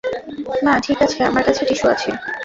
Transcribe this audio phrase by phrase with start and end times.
[0.65, 2.09] না, ঠিক আছে, আমার কাছে টিস্যু আছে।